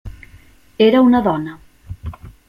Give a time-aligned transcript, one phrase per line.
[0.85, 1.53] Era una dona.